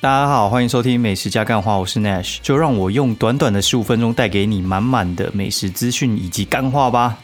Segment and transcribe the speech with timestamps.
[0.00, 7.18] 大家好，欢迎收听美食加干话，我是 Nash，就让我用短短的十五分钟带给你满满的美食资讯以及干话吧。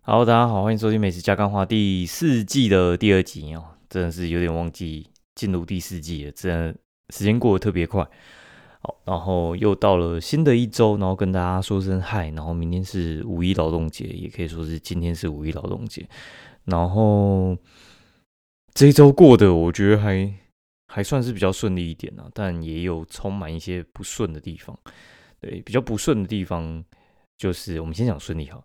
[0.00, 6.74] 好，大家好，欢迎收听美食加干话第四季的第二集哦，真的是有点忘记进入第四季了，真的
[7.10, 8.02] 时间过得特别快。
[8.80, 16.08] 好，然后又到了新的一周，然后跟大家说声嗨，然后明天是五一劳动节，也可以说是今天是五一劳动节。
[16.64, 17.56] 然后
[18.74, 20.32] 这一周过得我觉得还
[20.86, 24.78] 还算是比较顺利一点啊，但也有充满一些不顺的地方。
[25.40, 26.84] 对，比较不顺的地方
[27.36, 28.62] 就是我们先讲顺利哈，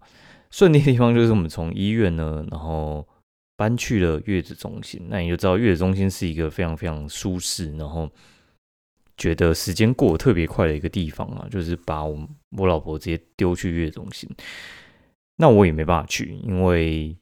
[0.51, 3.07] 顺利的地方就是我们从医院呢，然后
[3.57, 5.07] 搬去了月子中心。
[5.09, 8.07] 那你就知道月子中心是一个非常非常舒适，然后。
[9.15, 14.27] 觉得时间过得特别快的一个地方啊，就是把我我老婆直接丢去月中心，
[15.37, 17.15] 那我也没办法去，因为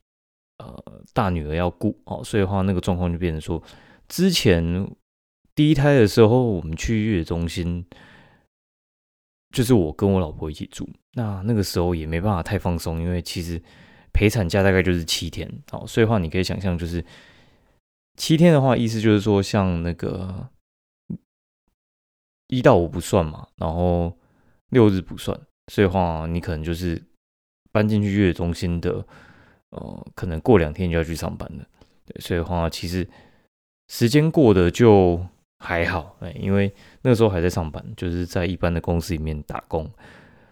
[0.57, 3.61] 呃大女儿要顾哦，所以的话那个状况就变成说，
[4.07, 4.89] 之前
[5.53, 7.85] 第一胎的时候我们去月中心，
[9.53, 13.61] 就是我跟我老婆一起住，那那个时候也没办法太放松，因为其实
[14.13, 17.03] 陪产假大概就是七天哦，所以话你可以想象，就是
[18.15, 20.49] 七天的话，意思就是说像那个。
[22.51, 24.13] 一到五不算嘛，然后
[24.71, 25.39] 六日不算，
[25.71, 27.01] 所以话你可能就是
[27.71, 29.05] 搬进去月中心的，
[29.69, 31.65] 呃，可能过两天就要去上班了。
[32.05, 33.07] 对，所以的话其实
[33.87, 35.25] 时间过得就
[35.59, 36.69] 还好，哎，因为
[37.03, 39.89] 那时候还在上班，就是在一般的公司里面打工，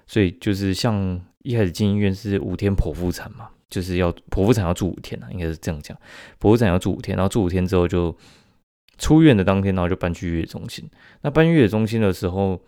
[0.07, 5.97] 所以就是像一开始进医院是五天剖腹产嘛，就是要剖腹产要住五天啊，应该是这样讲，
[6.39, 8.15] 剖腹产要住五天，然后住五天之后就。
[8.99, 10.87] 出院的当天，然后就搬去月中心。
[11.21, 12.61] 那搬月中心的时候，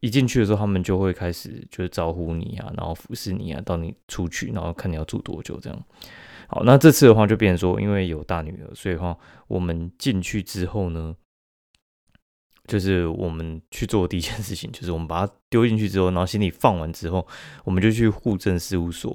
[0.00, 5.78] 一进去的时候，他们就会开始就是招呼你啊，然后服侍你啊，到你出去，然后看你要住多久这样。
[6.48, 9.16] 好，那这次的话就变成说，因为有大女儿，所以话
[9.46, 11.14] 我们进去之后呢，
[12.66, 17.26] 就是我们去做第一件事情， 就是我们把她丢进去之后，然后行李放完之后，
[17.64, 19.12] 我们就去户政事务所，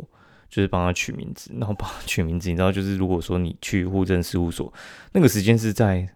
[0.50, 2.50] 就是帮她取名字，然后帮她取名字。
[2.50, 4.72] 你知道，就是如果说你去户政事务所，
[5.14, 6.08] 那个时间是在。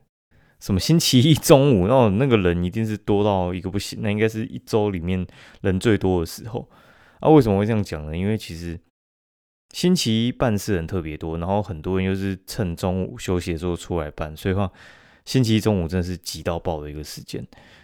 [0.59, 5.25] 什么星期一中午，然后那个人一定是多到一个不行，那应该是一周里面
[5.61, 6.69] 人最多的时候
[7.21, 7.29] 啊？
[7.29, 8.15] 为什么会这样讲呢？
[8.15, 8.77] 因为其实
[9.73, 14.69] 星期一办事人特别多，然后很多人又是趁中午休息的时候出来办，所以话
[15.23, 17.41] 星期一中午真的是挤到爆的一个时间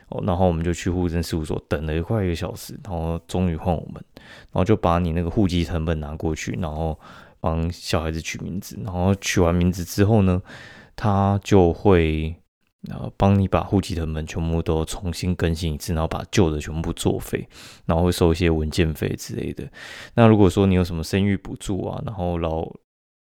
[0.09, 0.22] 哦。
[0.28, 7.00] 然后我们就去户政事务所等了快一个小时，然后终于换我们，然后就把你那个户籍成本拿过去，然后
[7.40, 10.41] 帮小孩子取名字，然后取完名字之后呢，
[10.97, 12.35] 他就会。
[12.88, 17.47] 然后帮你把户籍的门全部都重新更新一次，然后把旧的全部作废，
[17.85, 19.68] 然后会收一些文件费之类的。
[20.13, 22.72] 那如果说你有什么生育补助啊，然后劳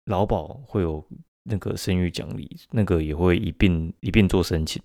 [0.06, 1.04] 劳保会有
[1.44, 4.82] 那个生育奖励，那个也会一并一并做申请。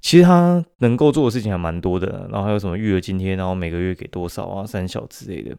[0.00, 5.56] 其实他能够做的事情还蛮多的，然后还有什么育儿津贴，然后每个月给多少啊，三小之类的。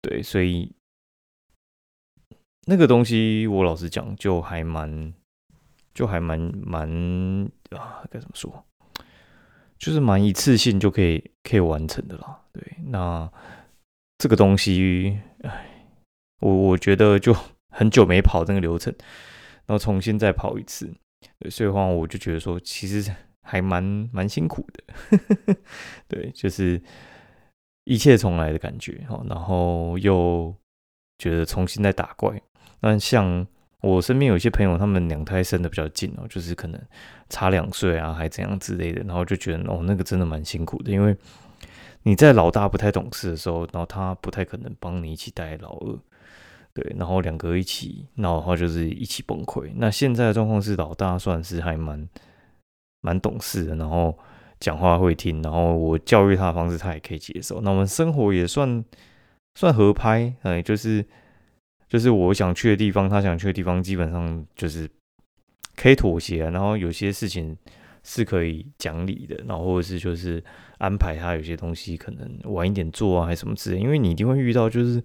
[0.00, 0.72] 对，所以
[2.66, 5.12] 那个东西我老实讲就还蛮。
[5.92, 6.88] 就还蛮蛮
[7.70, 8.64] 啊，该怎么说？
[9.78, 12.40] 就是蛮一次性就可以可以完成的啦。
[12.52, 13.30] 对，那
[14.18, 15.88] 这个东西，哎，
[16.40, 17.34] 我我觉得就
[17.70, 18.94] 很久没跑这个流程，
[19.66, 20.92] 然后重新再跑一次，
[21.48, 23.10] 所以话我就觉得说，其实
[23.42, 25.56] 还蛮蛮辛苦的。
[26.06, 26.82] 对，就是
[27.84, 30.54] 一切重来的感觉哈，然后又
[31.18, 32.40] 觉得重新再打怪，
[32.80, 33.46] 那像。
[33.80, 36.78] 我身边有些朋友，他们两胎生的比较近哦，就是可能
[37.30, 41.16] 差两岁啊，还怎样之类的，然后就觉得哦，那个真的蛮辛苦的，因为
[42.02, 45.98] 你在老大不太懂事的时候，然后他不太可能帮你一起带老二，
[46.74, 49.72] 对，然后两个一起闹的话，就是一起崩溃。
[49.76, 52.06] 那现在的状况是，老大算是还蛮
[53.00, 54.18] 蛮懂事的，然后
[54.58, 58.84] 讲话会听，然后我教育他的方式他也可以接受，那我们生活也算
[59.54, 61.02] 算合拍，哎，就是。
[61.90, 64.88] 就是我想去的地方，他想去的地方，基本上就是
[65.74, 66.48] 可以妥协。
[66.48, 67.56] 然后有些事情
[68.04, 70.40] 是可以讲理的，然后或者是就是
[70.78, 73.78] 安排他有些东西可能晚一点做啊，还是什么之类。
[73.80, 75.02] 因为你一定会遇到，就是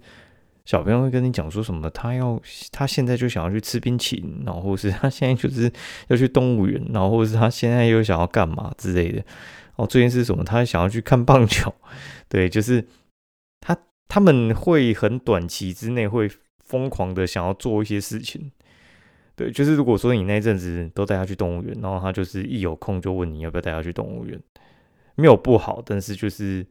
[0.63, 2.39] 小朋友会跟你讲说什么，他要
[2.71, 5.71] 他现在就想要去吃冰淇淋，然后或是他现在就是
[6.09, 9.23] 要去动物园，然后或者是他现在又想要干嘛之类的。
[9.77, 10.43] 哦，最近是什么？
[10.43, 11.73] 他想要去看棒球。
[12.29, 12.87] 对，就是
[13.59, 13.75] 他
[14.07, 16.29] 他们会很短期之内会。
[16.65, 18.51] 疯狂的想要做一些事情，
[19.35, 24.39] 对，就是如果说你那阵子都带他去动物园，然后他就是一有空就问你要不要带他去动物园，
[25.15, 26.65] 没有不好，但是就是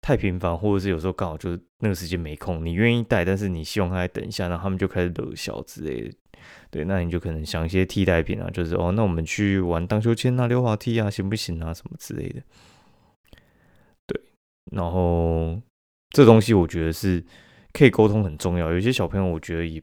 [0.00, 6.12] 太频繁，或者是有时候刚好就是那个时间没空，你愿意带，但是你希望他等一下，然后他们就开始冷笑之类的。
[6.70, 11.72] 对，那你就可能想一些替代品啊，就是哦，那我们去玩荡秋千啊、溜滑梯啊，行不行啊？
[11.72, 12.42] 什么之类的。
[14.06, 14.20] 对，
[14.72, 15.60] 然后
[16.10, 17.24] 这东西我觉得是
[17.72, 18.72] 可以沟通很重要。
[18.72, 19.82] 有些小朋友我觉得也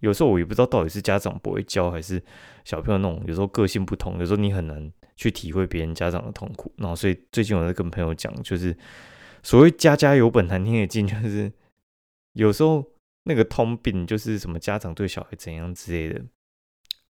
[0.00, 2.22] 有时候我也不知道到底是家长不会教，还是
[2.64, 6.72] 小朋友那种有时候个性不同，有时候你很难去体会别人家长的痛苦。
[6.76, 8.76] 然后所以最近我在跟朋友讲，就是。
[9.40, 11.50] 所谓家家有本难念的经，就是
[12.32, 12.84] 有时候
[13.22, 16.20] 那个通病就是什么家长对小孩怎样之类的，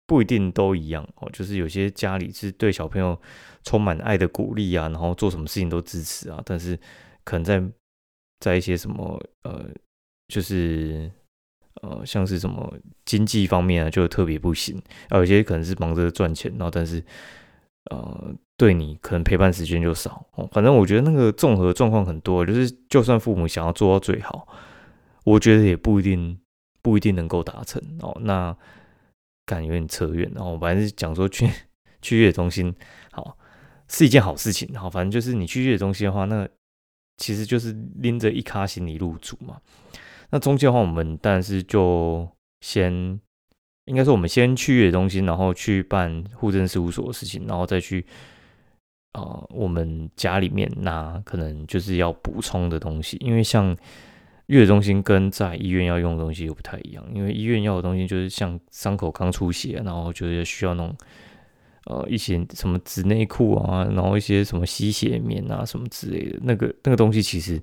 [0.07, 1.29] 不一定都一样哦。
[1.33, 3.19] 就是有些家里是对小朋友
[3.65, 6.79] 充满爱的鼓励啊，然后做什么事情都支持啊，但是
[7.25, 7.63] 可能在
[8.41, 9.65] 在一些什么呃，
[10.29, 11.11] 就是
[11.83, 12.73] 呃，像是什么
[13.05, 14.81] 经济方面啊，就特别不行。
[15.09, 17.05] 啊，有些可能是忙着赚钱，然后但是
[17.91, 18.35] 呃。
[18.59, 24.49] 对你可能陪伴时间就少哦，反正我觉得那个综合状况很多，就是就算父母想要做到最好，
[25.23, 26.37] 我觉得也不一定
[26.83, 28.19] 不一定能够达成哦。
[28.21, 28.57] 那
[29.47, 31.49] 感有点扯远，然后反正是讲说去
[32.03, 32.75] 去月中心，
[33.13, 33.39] 好
[33.87, 34.77] 是一件好事情。
[34.77, 36.49] 好，反正就是你去月中心的话，那
[37.19, 39.61] 其实就是拎着一卡行李入住嘛。
[40.31, 42.27] 那中间的话，我们但是就
[42.63, 43.21] 先
[43.85, 48.07] 应该说我们先去月中心，然后去办户政事务所的事情，然后再去。
[49.13, 53.75] 啊，我们家里面那可能就是要补充的东西，因为像
[54.47, 57.03] 月中心跟在医院要用的东西又不太一样。
[57.15, 60.95] 因为医院要的东西就是像伤口刚出血，然后就是需要那种
[61.89, 67.61] 呃一些什么纸内裤啊，然后一些什么吸血棉啊什么之类的，那个那个东西其实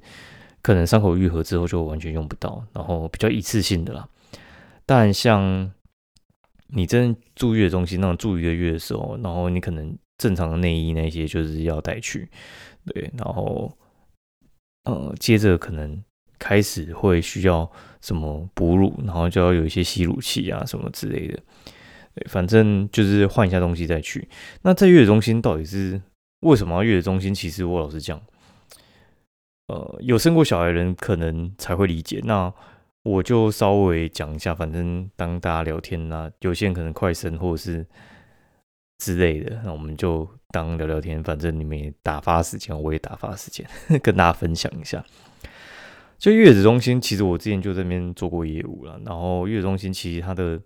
[0.62, 4.08] 可能伤口愈合之后就完全用不到，然后比较一次性的啦。
[4.86, 5.72] 但像
[6.68, 9.98] 你真住月中心那种住一个月的时候，然后你可能。
[10.18, 12.30] 正常的内衣那些就是要带去，
[12.86, 13.70] 对，然后
[14.86, 16.02] 呃，接着可能
[16.40, 17.70] 开始会需要
[18.00, 21.38] 什么哺乳，然后就要有一些吸乳器啊什么之类的，
[22.30, 24.28] 反正就是换一下东西再去。
[24.62, 26.02] 那在月子中心到底是
[26.42, 27.34] 为什么月子中心？
[27.34, 28.22] 其实我老实讲，
[29.68, 32.22] 呃，有生过小孩人可能才会理解。
[32.24, 32.54] 那
[33.04, 37.86] 我就稍微讲一下，反正当大家聊天啊，有些人可能快生或者是。
[38.98, 43.68] 之类的，那我们就当聊聊天，反正你们也打发时间，我也打发时间，
[44.02, 45.04] 跟大家分享一下。
[46.18, 48.98] 就月子中心，其实我之前就在那边做过业务了。
[49.06, 50.58] 然后月子中心其实它的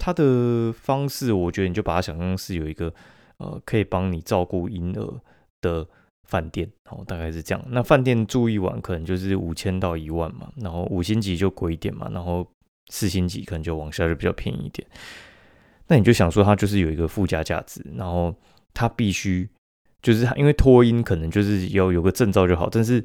[0.00, 2.92] 它的方式，我觉得你就把它想象是有一个
[3.36, 5.20] 呃可以帮你照顾婴儿
[5.60, 5.86] 的
[6.24, 7.64] 饭店，哦，大概是这样。
[7.68, 12.46] 那饭店住一晚可能就是五千到一万嘛，然后五星级就贵一点嘛，然后
[12.88, 14.88] 四星级可能就往下就比较便宜一点。
[15.86, 18.34] 那你就想说，它就是有一个附加价值，然后
[18.72, 19.48] 它必须
[20.00, 23.04] 就是因为托婴可能就是要有个证照就好，但是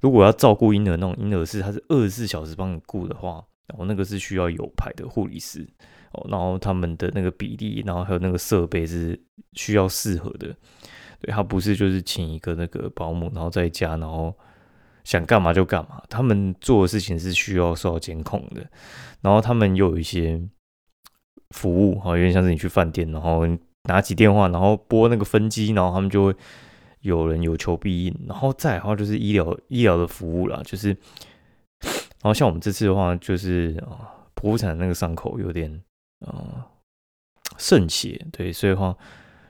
[0.00, 5.68] 如果要照顾婴儿那种婴儿室，它是二十四小时帮你顾的话，然后那个是需要有牌的护理师
[6.12, 9.18] 哦，然后他们的那个比例，然后还有那个设备是
[9.52, 10.54] 需要适合的，
[11.20, 14.34] 对，他不是就是请一个那个保姆，然后在家，然后
[15.04, 18.64] 想干嘛就干嘛，他们做的事情是需要受到监控的，
[19.20, 20.40] 然后他们又有一些。
[21.54, 23.42] 服务哈，有点像是你去饭店，然后
[23.82, 26.34] 拿起电话，然后拨那个分机，然后他们就会
[27.00, 30.96] 有人有求必应，然后再的话就是医疗医疗的服务啦，就是，
[31.82, 34.00] 然后像我们这次的话，就是啊，
[34.34, 35.78] 剖腹产那个伤口有点
[36.26, 36.66] 啊
[37.58, 38.96] 渗血，对，所以话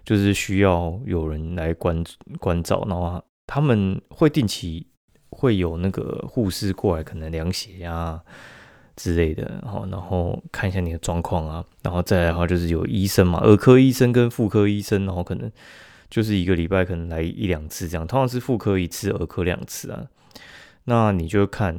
[0.05, 2.05] 就是需要有人来关
[2.39, 4.87] 关照，然后他们会定期
[5.31, 8.23] 会有那个护士过来，可能量血压。
[8.95, 15.51] 之类的，然后然后看一下你的状况啊，然后再来的话就是有医生嘛，儿科医生跟妇科医生，然后可能
[16.11, 20.07] 就是一个礼拜可能来一两次这样，通常是妇科一次，儿科两次啊。
[20.85, 21.75] 那你就看，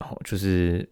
[0.00, 0.86] 哦，就是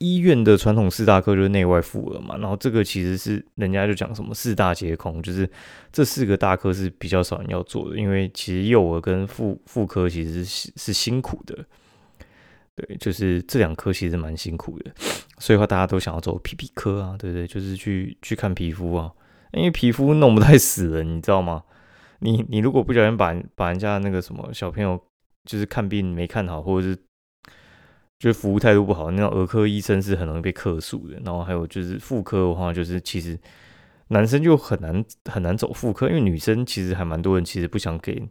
[0.00, 5.48] 医院的传统四大科就是内外妇儿嘛，然后这个其实是人家就讲什么四大皆空，就是
[5.92, 11.64] 这四个大科是比较少人要做的，因为其实幼儿跟妇妇科其实是是辛苦的。
[12.74, 14.90] 对，就是这两科其实蛮辛苦的，
[15.38, 17.46] 所以话大家都想要做皮皮科啊，对不对？
[17.46, 19.12] 就是去去看皮肤啊，
[19.52, 21.62] 因为皮肤弄不太死人，你知道吗？
[22.20, 24.98] 你你如果不小心把把人家那个什么小朋友
[25.44, 26.96] 就是看病没看好，或者是
[28.20, 31.18] 就是服务态度不好，那种儿科医生是很容易被克诉的。
[31.24, 33.36] 然后还有就是妇科的话，就是其实
[34.08, 38.22] 男生就很难很难走妇科，因为女生其实还蛮多人其实不想给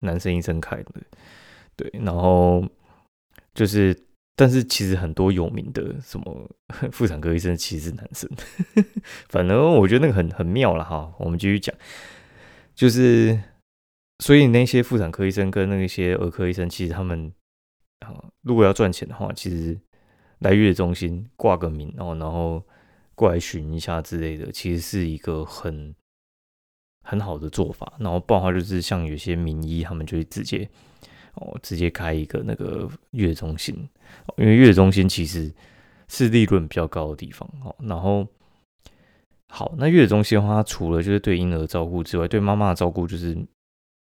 [0.00, 0.92] 男生医生开的，
[1.76, 2.66] 对，然后。
[3.54, 3.96] 就是，
[4.34, 6.50] 但是其实很多有名的什么
[6.90, 8.28] 妇产科医生其实是男生，
[9.30, 11.14] 反正我觉得那个很很妙了哈。
[11.20, 11.72] 我们继续讲，
[12.74, 13.40] 就是
[14.18, 17.32] 所以那些妇产科医生跟那些儿科医生，其实他们
[18.04, 19.78] 啊，如果要赚钱的话，其实
[20.38, 22.62] 来月中心挂个名，然后然后
[23.14, 25.94] 过来寻一下之类的，其实是一个很
[27.02, 27.92] 很好的做法。
[27.98, 30.68] 然后不然的话，就是像有些名医，他们就会直接
[31.34, 33.74] 哦，直接开一个那个月中心，
[34.36, 35.52] 因为月中心其实
[36.08, 37.74] 是利润比较高的地方哦。
[37.80, 38.26] 然后
[39.48, 43.36] 好，那月中心的话，除了就是对婴儿照顾之外，对妈妈的照顾就是。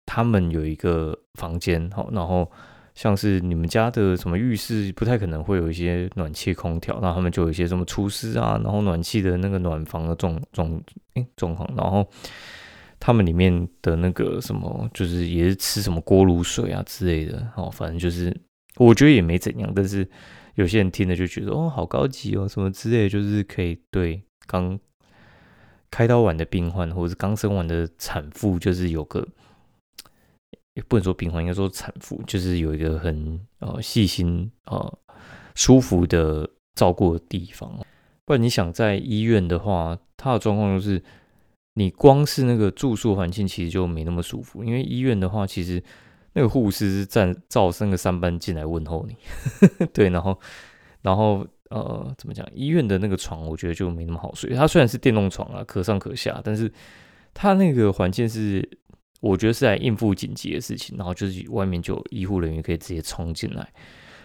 [0.07, 2.49] 他们有一个房间，好，然后
[2.95, 10.81] 像是你们家的什么浴室，不太可能会有一些暖气空调，那他们就有一些什么厨师啊，然后暖气的那个暖房的状状
[11.15, 12.09] 诶状况，然后
[13.01, 18.33] 他们里面的那个什么，就是也是吃什么锅炉水啊之类的，哦，反正就是
[18.77, 20.09] 我觉得也没怎样，但是
[20.55, 24.79] 有些人听了就觉得哦，好高级哦，什么之类，就是可以对刚
[25.91, 29.27] 开刀完的病患或者是刚生完的产妇，就是有个。
[30.75, 34.99] 也不能说病患，应该说产妇，就是有一个很呃细心呃
[35.55, 37.79] 舒服的照顾的地方。
[38.25, 41.01] 不然你想在医院的话，它的状况就是，
[41.75, 44.65] 你光是那个住宿环境其实就没那么舒服。
[44.65, 45.81] 因为医院的话，其实
[46.33, 49.17] 那个护士是站照三个三班进来问候你，
[49.95, 50.41] 对，然后
[51.03, 52.45] 然后呃怎么讲？
[52.53, 54.53] 医院的那个床，我觉得就没那么好睡。
[54.55, 56.73] 它虽然是电动床啊，可上可下，但是
[57.33, 58.69] 它那个环境是。
[59.25, 63.67] 我觉得是来应付紧急的事情，然后就是外面就医护人员可以直接冲进来，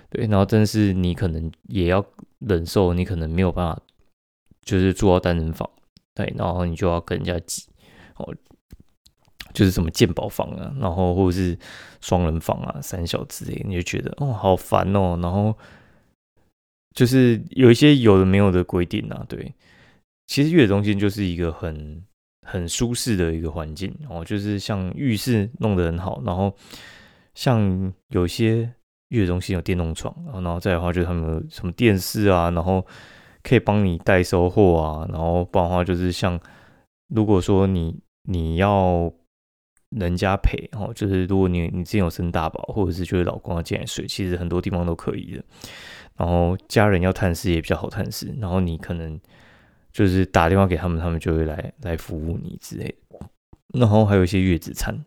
[0.10, 2.06] 对，然后但是你可能也要
[2.40, 3.82] 忍受，你可能没有办法，
[4.62, 5.70] 就是住到单人房，
[6.14, 7.64] 对，然后你就要跟人家挤，
[8.18, 8.36] 哦，
[9.54, 11.58] 就是什么鉴宝房啊，然后或者是
[12.02, 15.58] 双人房啊、三小之类，你就觉得哦好烦哦，然后
[16.94, 19.54] 就是有一些有的没有的规定啊，对，
[20.28, 22.04] 其实月子中心就是一个很。
[22.50, 26.52] 很舒适的一个环境哦，就是像浴室弄得很好，然后
[27.36, 28.74] 像有些
[29.10, 32.84] 月中心有电动床，然后再的话就是他们什么电视啊，然后
[33.44, 36.40] 可以帮你代收货啊，然后不然的话就是像
[37.14, 39.12] 如果说你你要
[39.92, 45.44] 人家陪哦，就是如果你你之前有生大宝，或者是觉得老公要进来睡，其实很多地方都可以的。
[46.18, 49.20] 然后家人要探视也比较好探视，然后你可能。
[49.92, 53.20] 就是打电话给他们，他们就会来来服务你之类的。
[53.74, 55.06] 然后还有一些月子餐，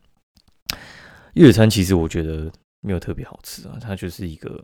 [1.33, 4.63] 月子餐其实我觉得没有特别好吃啊，它就是一个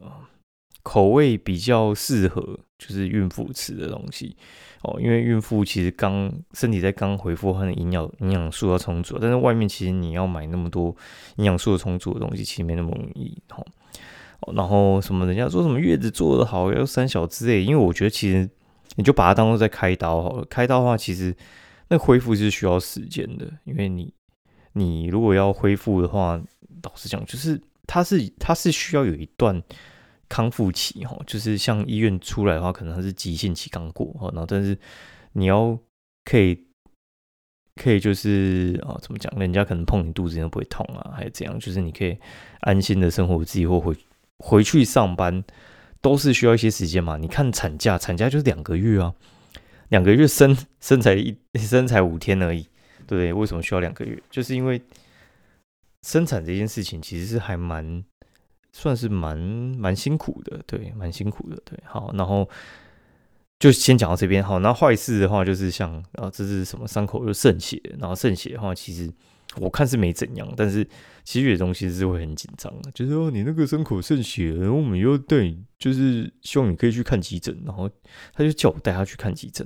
[0.83, 4.37] 口味比较适合就是孕妇吃的东西
[4.83, 4.99] 哦。
[5.01, 10.95] 因为孕妇其实刚身体在刚恢复，它的营养营养素要充足，但是外面其实你要买那么多
[11.35, 13.65] 营养素的充足的东西，其实没那么容易哦。
[14.53, 18.49] 然后什么人家说什么月子做的好要三小之类，因为我觉得其实。
[18.95, 20.45] 你就把它当做在开刀好了。
[20.45, 21.35] 开刀的话，其实
[21.87, 24.13] 那恢复是需要时间的，因为你
[24.73, 26.41] 你如果要恢复的话，
[26.83, 29.61] 老实讲，就是它是它是需要有一段
[30.27, 31.17] 康复期哈。
[31.25, 34.77] 就是像医院出来的话，可能它是急性期刚过哈，然后但是
[35.33, 35.77] 你要
[36.25, 36.67] 可以
[37.75, 39.31] 可以就是啊，怎么讲？
[39.39, 41.59] 人家可能碰你肚子都不会痛啊，还是怎样？
[41.59, 42.17] 就是你可以
[42.61, 43.95] 安心的生活自己或回
[44.39, 45.43] 回去上班。
[46.01, 47.17] 都是需要一些时间嘛？
[47.17, 49.13] 你看产假，产假就是两个月啊，
[49.89, 52.63] 两个月生生才一生才五天而已，
[53.05, 53.33] 对不对？
[53.33, 54.21] 为什么需要两个月？
[54.29, 54.81] 就是因为
[56.03, 58.03] 生产这件事情其实是还蛮
[58.71, 61.77] 算是蛮蛮辛苦的，对，蛮辛苦的，对。
[61.85, 62.49] 好，然后
[63.59, 64.43] 就先讲到这边。
[64.43, 69.11] 好，那坏事的话就是像啊，这是什么伤口又渗血，然后渗血的话，其实。
[69.57, 70.87] 我看是没怎样，但是
[71.23, 77.89] 其实有些东西是会很紧张的，就是说你那个伤口渗血，然后我们又对，就是希望你可以去看急诊，然后
[78.31, 79.65] 他就叫我带他去看急诊。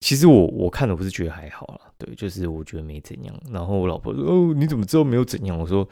[0.00, 3.40] 其实我我看的，不是觉得还好啦，对，就是我觉得没怎样。
[3.52, 5.86] 然后我老婆说：“哦，你怎么知道没有怎样？”我说：“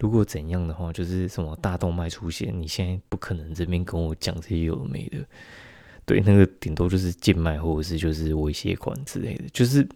[0.00, 5.24] 如果怎样的话，就是什么大动脉出血，你现在不可能这边跟我讲这些有的没的。
[6.04, 9.88] 对，那个顶多就是静脉或者是就是微血管之类的，就是。”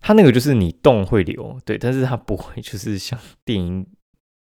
[0.00, 3.86] 它那个就是你动会流，对，但是它不会 就是像电影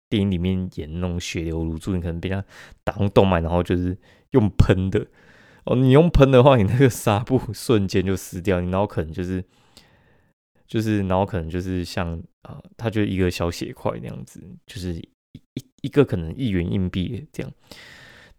[0.10, 2.44] 电影里面演那种血流如注，你可能被它
[2.84, 3.98] 打动脉，然后就是
[4.32, 5.08] 用喷的
[5.64, 5.76] 哦。
[5.76, 9.44] 你用喷的话，你那个纱布瞬间就撕掉，你然后可能就是
[10.68, 15.10] 就是然后可能就是像啊，它就一个小血块那样子，就是一
[15.54, 17.52] 一一个可能一元硬币这样。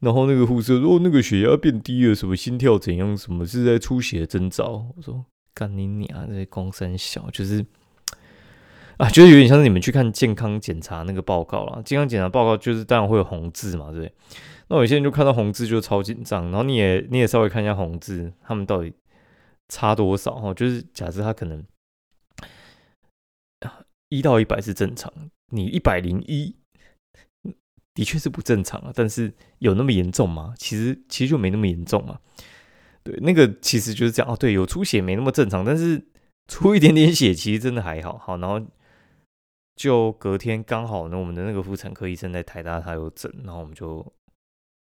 [0.00, 5.24] 然后那个护士说：“哦那个血压变低了，什么心跳怎样，什么是在出血征兆？”我说。
[5.56, 6.28] 干你娘！
[6.28, 7.64] 这些公生小就是
[8.98, 11.80] 啊，就是有点像是你们去看健康检查那个报告啦。
[11.82, 14.12] 健康检查报告就是当然会有红字嘛，对不对？
[14.68, 18.92] 那有些人就看到红字就超紧张，然后你也你也稍微看一下红字，他们到底
[19.68, 20.52] 差多少哈？
[20.52, 21.64] 就是假设他可能
[24.10, 25.10] 一到一百是正常，
[25.52, 26.54] 你一百零一，
[27.94, 28.92] 的确是不正常啊。
[28.94, 30.52] 但是有那么严重吗？
[30.58, 32.20] 其实其实就没那么严重啊。
[33.06, 34.36] 对，那个其实就是这样哦。
[34.36, 36.04] 对，有出血没那么正常，但是
[36.48, 38.18] 出一点点血其实真的还好。
[38.18, 38.60] 好，然后
[39.76, 44.04] 就隔天刚好呢，我们的那个妇产科医生在台大他有诊，然后我们就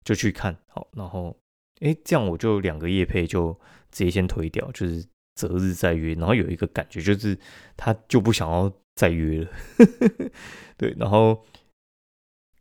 [0.05, 0.55] 就去看。
[0.67, 1.35] 好，然后
[1.81, 3.51] 哎，这样我就两个叶配就
[3.91, 6.13] 直接先推掉，就是择日再约。
[6.13, 7.37] 然后有一个感觉就是
[7.75, 9.49] 他就不想要再约了。
[10.77, 11.43] 对，然后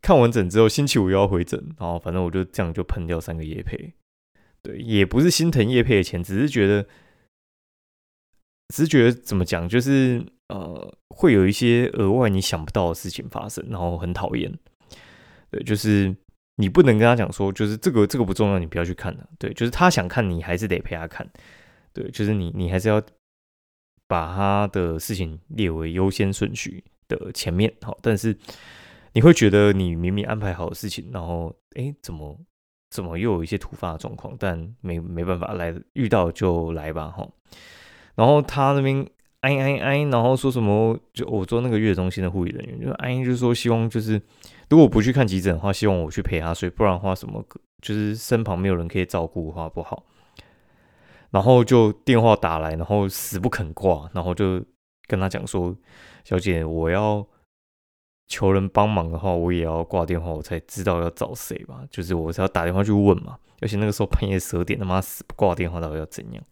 [0.01, 3.93] 看完诊之后，星期五又要回诊，然后反正我就这样就喷掉三个叶配。
[4.63, 6.87] 对，也不是心疼叶佩的钱，只是觉得，
[8.69, 14.57] 只是觉得怎么讲，就是呃，会有一些额外你想不到的事情发生，然后很讨厌。
[15.51, 16.15] 对，就是
[16.55, 19.29] 你不能跟他讲说，就是这个这个不重要，你不要去看了。
[19.37, 21.29] 对，就是他想看，你还是得陪他看。
[21.91, 23.03] 对，就是你你还是要
[24.07, 27.71] 把他的事情列为优先顺序的前面。
[27.81, 28.33] 好，但是
[29.11, 32.39] 你会觉得你明明安排好的事情，然后哎，怎么？
[32.93, 34.35] 怎么又有一些突发的状况？
[34.37, 37.27] 但没没办法来，遇到就来吧哈。
[38.13, 39.03] 然后他那边
[39.39, 40.95] 哎哎哎，然后说什么？
[41.11, 44.21] 就我做那个月中心的护理人员，就哎就是说希望就是
[44.69, 47.43] 如果不去看急诊的话，希望我去陪他睡，不然的话什么
[47.81, 50.05] 就是身旁没有人可以照顾的话不好。
[51.31, 54.63] 然后就电话打来，然后死不肯挂，然后就
[55.07, 55.75] 跟他讲说
[56.23, 57.25] ：“小姐，我要。”
[58.27, 61.83] 求人帮忙的话，我也要挂电话，我才知道要找谁吧。
[61.89, 66.43] 就是我是要打电话去问嘛，而且那个时候半夜十二点，他妈死不挂电话，到底要怎样？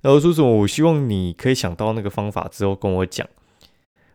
[0.00, 0.48] 然后说什么？
[0.48, 3.26] 我希望你可以想到那个方法之后跟我讲。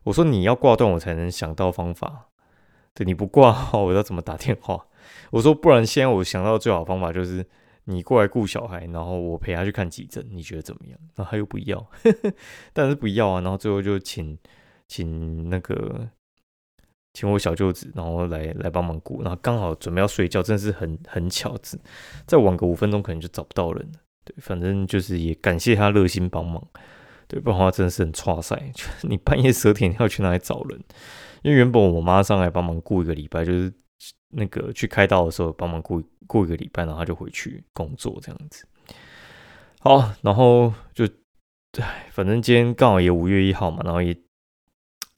[0.03, 2.29] 我说你要挂断，我才能想到方法。
[2.94, 4.88] 对，你不挂号，我要怎么打电话？
[5.32, 7.46] 我说不然，现在我想到最好的方法就是
[7.86, 10.98] 你过来顾小孩，然后我陪他去看急诊，你觉得怎么样？
[11.15, 11.86] 然后他又不要，
[12.74, 13.41] 但是不要啊。
[13.41, 14.38] 然后最后就请
[14.88, 16.09] 请那个。
[17.18, 21.80] 请我小舅子，然后来来帮忙顾，然后刚好准备要睡觉，真的是很很巧子，
[22.27, 24.00] 再晚个五分钟可能就找不到人了。
[24.24, 26.64] 对，反正就是也感谢他热心帮忙，
[27.27, 28.72] 对，不然的话真的是很差赛。
[29.01, 30.80] 你半夜十二点要去哪里找人？
[31.42, 33.74] 因为原本我妈上来帮忙顾一个礼拜，就是
[34.36, 38.64] 那个去开刀的时候帮忙顾顾一个礼拜，然后他就回去工作这样子。
[39.80, 41.03] 好，然后就，
[41.82, 44.16] 唉，反正今天刚好也五月一号嘛，然后也。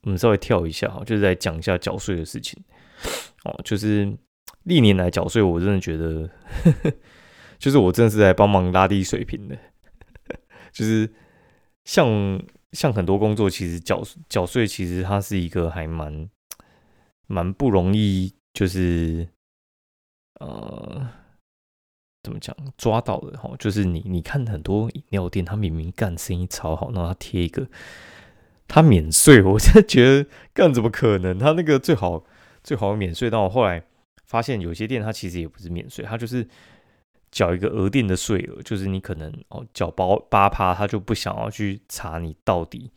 [0.04, 2.58] 我们稍微跳一下哈，就是来讲一下缴税的事情
[3.44, 3.60] 哦。
[3.66, 4.18] 就是
[4.64, 6.30] 历年来缴税，我真的觉得，
[7.60, 9.58] 就是我真的是在帮忙拉低水平的。
[10.72, 11.12] 就是
[11.84, 16.30] 像像很多工作，其实缴缴税其实它是一个还蛮
[17.28, 19.28] 蛮不容易，就是
[20.40, 21.10] 呃
[22.24, 23.54] 怎么讲抓到的哈。
[23.60, 27.68] 就是你你看很多饮料店，他明明干生意超好，然后他贴一个。
[28.70, 31.40] 他免税，我真的觉得干怎么可能？
[31.40, 32.24] 他那个最好
[32.64, 33.84] 最好免税，但我后来
[34.26, 36.48] 发现有些店他其实也不是免税，他就是
[37.32, 42.92] 缴一个额定的税额，就是你可能哦缴包八趴，他就不想要去查你到底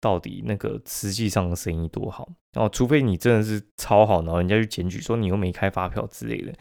[0.00, 6.52] 到底那个实际上的生意多好，然后除非你真的是超好，然后人家去检举说你又没开发票之类的，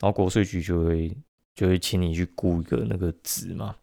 [0.00, 1.16] 后国税局就会
[1.54, 3.76] 就会请你去估一个那个值嘛，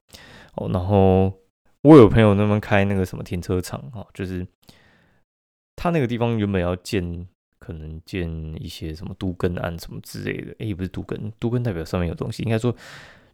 [0.56, 1.34] 哦，然后。
[1.82, 4.46] 我有朋友那边开那个什么停车场哈，就是
[5.76, 7.26] 他那个地方原本要建，
[7.58, 8.30] 可能建
[8.62, 12.76] 一些什么都根案什么之类的，哎，不是都根，都根代表上面有东西，应该说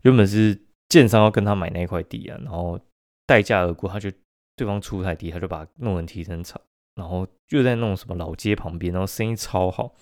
[0.03, 2.79] 原本是建商要跟他买那一块地啊，然后
[3.25, 4.12] 待价而沽，他就
[4.55, 6.62] 对方出太低，他就把弄成停车场，
[6.93, 9.95] 然后就在那种什么老街旁边，然后生意超好，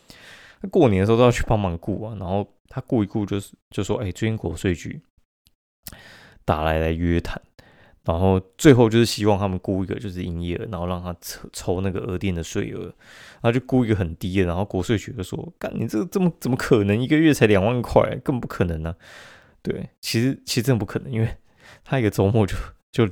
[0.70, 5.02] 过年的时候都要去帮忙顾啊，然后他顾一顾就是就说，哎，最近国税局
[6.44, 7.42] 打来来约谈。
[8.06, 17.02] 然后最后就是希望他们估一个就是营业额，然后让他抽抽那个额定的税额，然后就估一个很低的，然后国税局就说：“干你这个这么怎么可能？
[17.02, 18.96] 一个月才两万块，根本不可能呢。”
[19.64, 21.38] 对， 其实其实真的不可能，因为
[21.86, 22.56] 他一个周末就
[22.92, 23.10] 就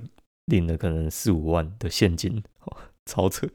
[0.47, 2.43] 领了可能四五万的现金，
[3.05, 3.47] 超扯。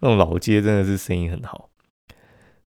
[0.00, 1.68] 那种老街真的是生意很好，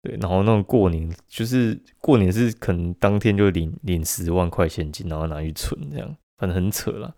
[0.04, 7.16] 对，然后那种过年就是过年是可能当天就领领十万块现金，然后拿去存，这样反正很扯了。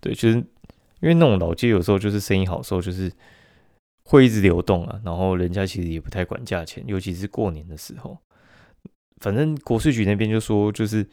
[0.00, 0.36] 对，就是
[1.00, 3.12] 因为那种老街有时候就是生意好时候，就是
[4.04, 8.18] 会一直流动啊，然后人家其实也不太管价钱，尤其是过年的时候。
[9.20, 11.04] 反正国税局那边就说，就是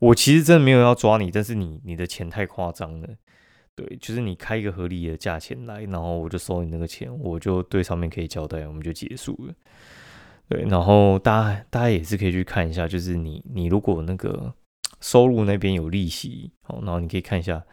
[0.00, 3.08] 我其实真的没有要抓你，但是你你的钱太夸张了。
[3.74, 9.54] 对，就是你开一个合理的价钱来，然后我就收你那个钱，我就对上面可以交代，我们就结束了。
[10.48, 14.52] 对，然后大家大家也是可以去看一下，就是你你如果那个
[15.00, 17.64] 收入那边有利息，好，然后你可以看一下。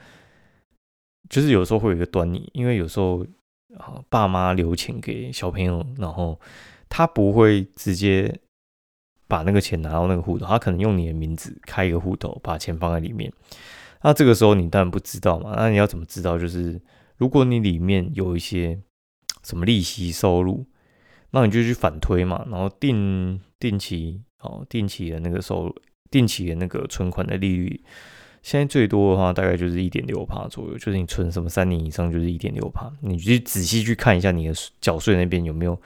[1.29, 3.25] 就是有时候会有一个端倪，因为有时候
[3.77, 6.39] 啊爸妈留钱给小朋友，然后
[6.89, 8.39] 他不会直接
[9.27, 13.31] 把那个钱拿到那个户头，他可能用你的名字开一个户头，把钱放在里面。
[14.01, 16.39] 那这个时候你当然不知道嘛，那你要怎么知道？
[16.39, 16.81] 就是
[17.17, 18.79] 如果你里面有一些
[19.43, 20.65] 什么利息收入，
[21.31, 25.75] 那你就去反推嘛，然后定定期哦，定期的那个收入，
[26.09, 27.83] 定期的那个存款的利率，
[28.41, 35.79] 现在最多的话大概就是一点六帕左右，就是你存什么三年以上就是一点六帕，你去仔细去看一下你的缴税那边有没有，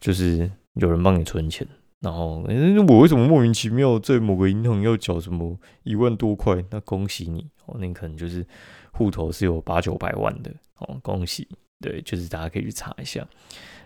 [0.00, 1.66] 就是有人帮你存钱。
[2.00, 6.64] 然后，那我为什么莫名其妙在某个银行要缴什么一万多块？
[6.70, 8.46] 那恭喜你哦，那可能就是
[8.92, 11.46] 户头是有八九百万的哦，恭喜！
[11.78, 13.28] 对，就是大家可以去查一下，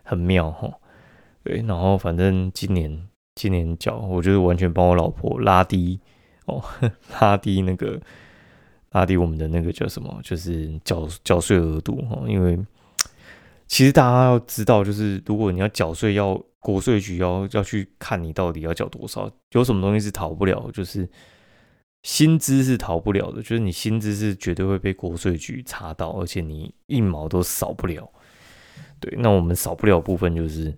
[0.05, 0.72] 很妙哈。
[1.42, 5.98] 对，然后反正今年今年缴，我就是完全帮我老婆拉低
[6.46, 6.64] 哦，
[7.20, 8.00] 拉低那个
[8.90, 12.24] 拉低我们的那个叫什么，就是缴缴税额度哦。
[12.28, 12.59] 因为
[13.66, 16.40] 其实大家要知道，就是如果你要缴税要。
[16.64, 21.07] 国税局要要去看你到底要缴多少，有什么东西是逃不了，就是
[22.02, 28.09] 薪资是逃不了的，就是你薪资是绝对会被国税局查到，而且你一毛都少不了。
[28.98, 30.74] 对，那我们少不了部分就是，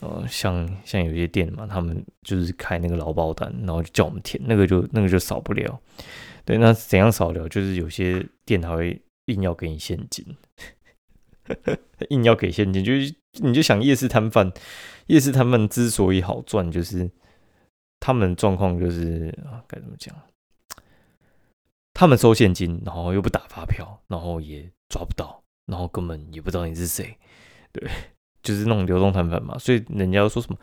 [0.00, 5.80] 呃，像像有些店嘛，他们就是开那个劳保单，然后就叫我们填，那个就那个就少不了。
[6.44, 7.48] 对，那怎样少了？
[7.48, 10.24] 就是有些店还会硬要给你现金。
[12.08, 14.50] 硬要给现金，就是你就想夜市摊贩，
[15.06, 17.10] 夜市摊贩之所以好赚，就是
[18.00, 20.16] 他们状况就是啊，该怎么讲？
[21.94, 27.16] 他们收现金，然后又不打发票，然后也抓不到，然后根本也不知道你是谁，
[27.70, 27.88] 对，
[28.42, 29.56] 就是那种流动摊贩嘛。
[29.58, 30.56] 所以人家说什么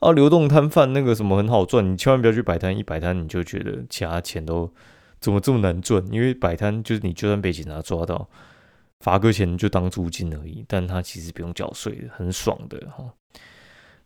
[0.00, 4.72] 啊，流动摊贩那个什么很好赚，你千万不要去摆摊，一摆摊你就觉得其他钱都
[5.20, 6.04] 怎么这么难赚？
[6.10, 8.28] 因为摆摊就是你就算被警察抓到。
[9.00, 13.04] 罚个钱就当租金而已，但他其实不用缴税，很爽的哈。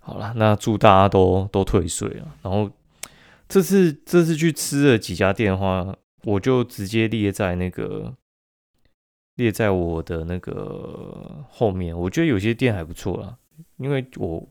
[0.00, 2.34] 好了，那祝大家都都退税了。
[2.42, 2.68] 然后
[3.48, 8.12] 这次这次去吃了几家店的话，我就直接列在那个
[9.38, 11.98] 列在我的那个后面。
[11.98, 13.36] 我觉得有些店还不错啦，
[13.78, 14.46] 因为我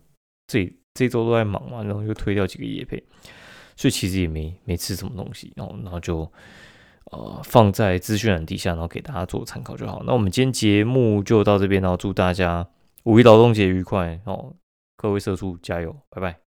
[0.47, 3.01] 这这周都在忙嘛，然后又推掉几个夜配，
[3.75, 5.53] 所以其实也没没吃什么东西。
[5.55, 6.29] 然后然后就。
[7.09, 10.03] 呃，放在资讯栏底下，然后给大家做参考就好。
[10.05, 12.67] 那我们今天节目就到这边，然后祝大家
[13.03, 14.53] 五一劳动节愉快哦！
[14.97, 16.46] 各位社畜加油，拜拜。